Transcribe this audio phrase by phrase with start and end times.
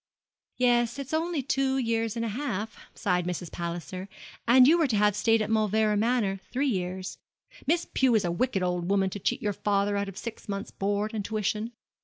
[0.57, 3.51] 'Yes, it's only two years and a half,' sighed Mrs.
[3.51, 4.09] Palliser,
[4.47, 7.19] 'and you were to have stayed at Mauleverer Manor three years.
[7.67, 10.71] Miss Pew is a wicked old woman to cheat your father out of six months'
[10.71, 11.73] board and tuition.